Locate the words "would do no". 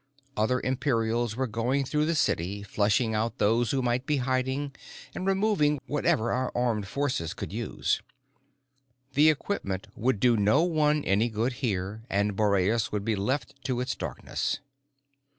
9.95-10.63